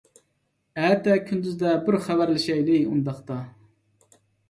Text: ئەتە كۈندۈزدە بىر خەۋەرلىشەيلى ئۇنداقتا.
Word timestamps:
ئەتە 0.85 1.17
كۈندۈزدە 1.27 1.75
بىر 1.91 1.99
خەۋەرلىشەيلى 2.09 2.83
ئۇنداقتا. 2.89 3.41